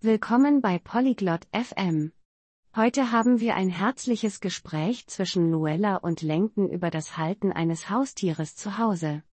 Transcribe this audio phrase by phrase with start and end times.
[0.00, 2.12] Willkommen bei Polyglot FM.
[2.76, 8.54] Heute haben wir ein herzliches Gespräch zwischen Luella und Lenken über das Halten eines Haustieres
[8.54, 9.24] zu Hause.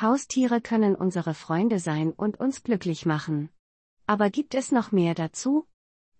[0.00, 3.50] Haustiere können unsere Freunde sein und uns glücklich machen.
[4.06, 5.66] Aber gibt es noch mehr dazu?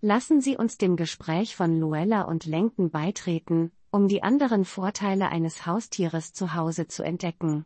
[0.00, 5.66] Lassen Sie uns dem Gespräch von Luella und Lenken beitreten, um die anderen Vorteile eines
[5.66, 7.64] Haustieres zu Hause zu entdecken.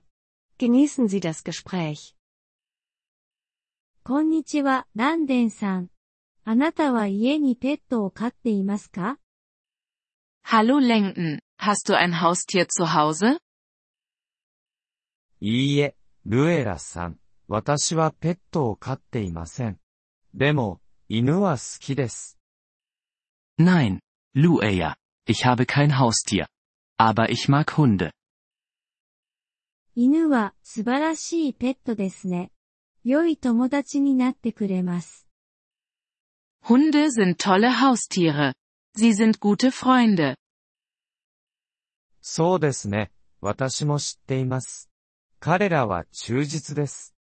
[0.59, 2.15] Genießen Sie das Gespräch.
[4.05, 5.91] こんにちは、ランデンさん。
[6.51, 9.19] あなたは家にペットを飼っていますか
[10.47, 11.41] ?Hallo, Lenten.
[11.59, 13.39] は stu ein Haustier zu Hause?
[15.43, 17.19] いいえ、ルエラさん。
[17.49, 19.79] 私はペットを飼っていません。
[20.33, 22.39] でも、犬は好きです。
[23.61, 23.99] Nein,
[24.33, 24.97] ルエラ。
[25.27, 26.47] Ich habe Haustier.
[26.99, 28.13] Aber まき hunde
[29.95, 32.53] 犬は素晴らしいペットですね。
[33.05, 35.28] 良い友達になってくれます。
[36.68, 38.54] Hunde sind tolle Haustiere.
[38.96, 40.36] Sie sind gute Freunde.
[42.22, 43.12] そうですね。
[43.42, 44.90] 私も知っています。
[45.40, 47.14] 彼らは忠実です。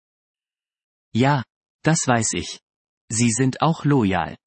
[1.13, 1.43] Ja,
[1.83, 2.59] das weiß ich.
[3.09, 4.37] Sie sind auch loyal.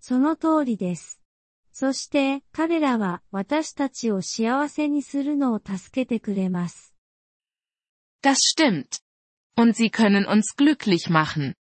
[0.00, 1.18] その通りです。
[1.72, 6.94] そして、彼らは私たちを幸せにするのを助けてくれます。
[8.22, 9.00] Das stimmt.
[9.56, 11.54] Und sie können uns glücklich machen.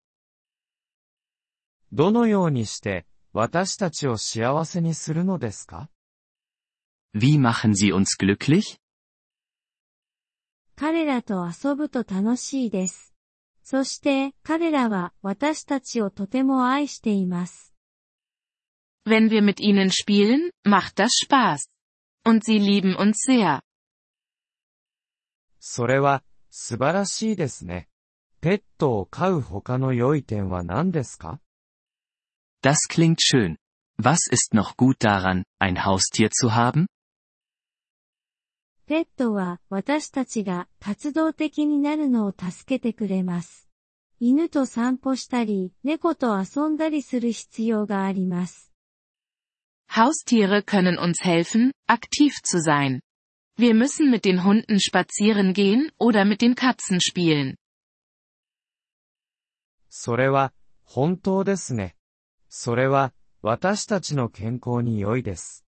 [1.96, 5.88] どのようにして、私たちを幸せにするのですか
[7.14, 8.78] ？Wie machen sie uns glücklich?
[10.76, 13.14] 彼らと遊ぶと楽しいです。
[13.62, 17.72] そして、彼らは私たちをとても愛しています。
[19.06, 21.70] Wenn wir mit ihnen spielen, macht das Spaß.
[22.26, 23.62] Und sie lieben uns sehr.
[25.60, 27.88] それは、素晴らしいですね。
[28.42, 31.40] ペットを飼う他の良い点は何ですか？
[32.61, 33.57] Das klingt schön.
[33.97, 36.87] Was ist noch gut daran, ein Haustier zu haben?
[38.87, 43.69] ペットは私たちが活動的になるのを助けてくれます。
[44.19, 48.71] 犬と散歩したり、猫と遊んだりする必要があります。
[49.89, 53.01] Haustiere können uns helfen, aktiv zu sein.
[53.57, 57.55] Wir müssen mit den Hunden spazieren gehen oder mit den Katzen spielen.
[59.89, 60.53] それは、
[60.83, 61.94] 本当ですね。
[62.58, 63.12] それは、
[63.42, 65.66] 私たちの健康に良いです。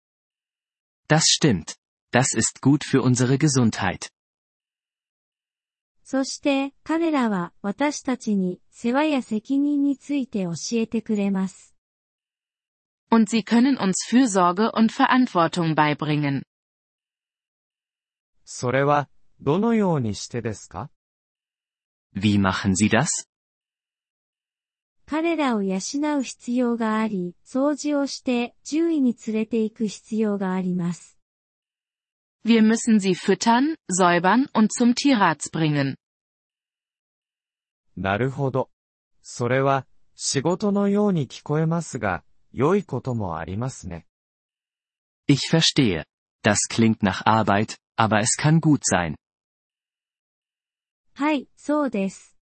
[1.08, 1.76] Das stimmt.
[2.10, 4.10] Das ist gut für unsere Gesundheit.
[6.02, 11.76] そして、彼らは私たちに世話や責任について教えてくれます。
[13.10, 16.44] Und sie können uns Fürsorge und Verantwortung beibringen.
[18.46, 19.10] それは、
[19.42, 20.90] どのようにしてですか
[22.16, 23.29] Wie machen sie das?
[25.10, 25.80] 彼らを養
[26.20, 31.18] う必要があり、掃除をして獣医に連れて行く必要があります。
[32.44, 35.96] Wir müssen sie füttern, säubern und zum Tierarzt bringen.
[37.96, 38.70] なるほど。
[39.20, 39.84] それは、
[40.14, 42.22] 仕事のように聞こえますが、
[42.52, 44.06] 良いこともありますね。
[45.26, 46.04] Ich verstehe.
[46.44, 49.16] Das klingt nach Arbeit, aber es kann gut sein.
[51.14, 52.39] はい、そうです。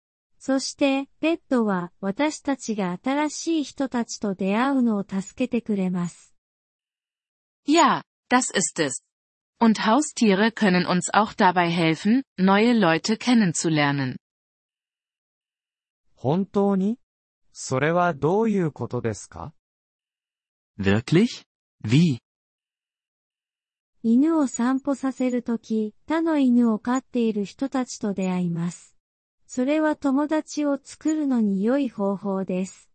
[0.45, 6.35] そして、ペットは私たちが新しい人たちと出会うのを助けてくれます。
[7.65, 9.05] Ja, das ist es.
[9.61, 14.17] Und Haustiere können uns auch dabei helfen, neue Leute kennenzulernen.
[16.17, 16.99] 本当に
[17.53, 19.55] それはどういうことですか
[20.77, 21.45] Wirklich?
[21.85, 22.19] Wie?
[24.03, 28.92] 犬を散歩させるとき、他の犬を飼っている人たちと出会います。
[29.52, 32.90] それは友達を作るのに良い方法です。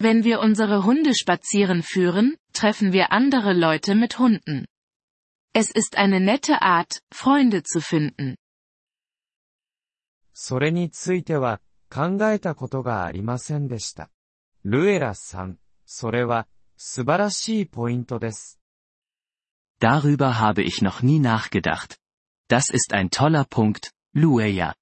[0.00, 4.66] Wenn wir unsere Hunde spazieren führen, treffen wir andere Leute mit Hunden.
[5.52, 8.36] Es ist eine nette Art, Freunde zu finden.
[10.32, 11.60] それについては、
[11.90, 14.08] 考えたことがありませんでした。
[14.64, 16.46] ルエラさん、それは、
[16.76, 18.60] 素晴らしいポイントです。
[19.80, 21.98] Darüber habe ich noch nie nachgedacht.
[22.48, 24.74] Das ist ein toller Punkt, Lueya.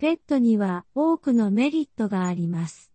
[0.00, 2.90] ペットには多くのメリットがあります。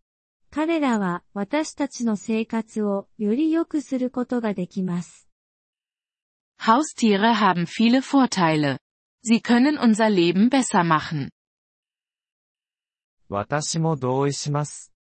[0.50, 5.30] 彼らは私たちの生活をより良くすることができます。
[6.60, 8.80] Haustiere haben viele Vorteile.
[9.24, 11.30] Sie können unser Leben besser machen.
[13.30, 14.92] 私も同意します。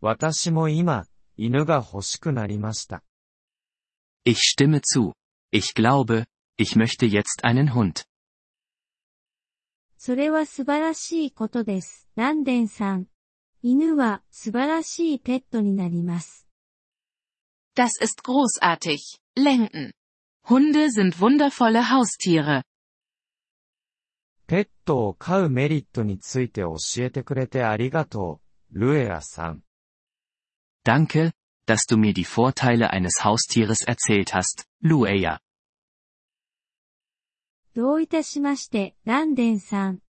[0.00, 1.04] 私も今、
[1.36, 3.04] 犬が欲しくなりました。
[4.24, 5.12] Ich stimme zu.
[5.52, 6.24] Ich glaube,
[6.58, 8.02] ich möchte jetzt einen Hund.
[10.04, 12.08] それは素晴らしいことです。
[12.16, 13.06] ランデンさん。
[13.62, 16.48] 犬は素晴らしいペットになります。
[17.76, 18.98] Das ist großartig.
[19.36, 19.92] Lenken.
[20.44, 22.64] Hunde sind wundervolle Haustiere.
[24.48, 28.40] ペットを飼うメリットについて教えてくれてありがと
[28.74, 29.62] う、ルエラさん。
[30.84, 31.30] Danke,
[31.64, 35.38] dass du mir die Vorteile eines Haustieres erzählt hast, Lueya.
[37.74, 40.00] どういたしまして、ランデンさん。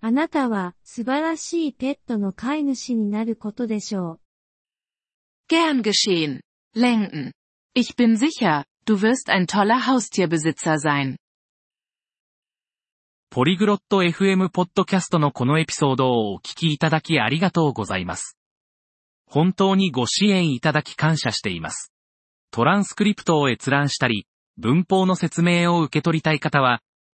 [0.00, 4.20] あなたは素晴らしいペットの飼い主になることでしょう。
[5.50, 6.40] Gern geschehen.
[6.76, 7.32] Lenken.
[7.74, 11.16] Ich bin sicher, du wirst ein toller Haustierbesitzer sein.
[13.30, 18.38] ポリグロット FM ポッドキャストのこのエピソードをお聞きいただきありがとうございます。
[19.26, 21.92] 本当にご支援いただき感謝しています。
[22.52, 24.26] トランスクリプトを閲覧したり、
[24.56, 26.80] 文法の説明を受け取りたい方は、